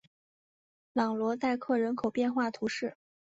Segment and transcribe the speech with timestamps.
[0.93, 2.97] 朗罗代克人口变化图示